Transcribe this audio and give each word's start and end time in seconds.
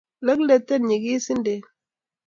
Lekleten 0.25 0.81
nyigisindet 0.87 1.63